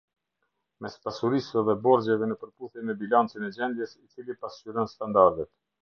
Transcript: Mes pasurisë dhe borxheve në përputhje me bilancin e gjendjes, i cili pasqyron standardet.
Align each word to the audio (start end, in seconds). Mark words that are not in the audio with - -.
Mes 0.85 0.95
pasurisë 1.07 1.63
dhe 1.67 1.75
borxheve 1.83 2.31
në 2.31 2.39
përputhje 2.45 2.87
me 2.89 2.97
bilancin 3.05 3.49
e 3.49 3.53
gjendjes, 3.61 3.97
i 4.05 4.13
cili 4.17 4.41
pasqyron 4.45 4.95
standardet. 4.99 5.57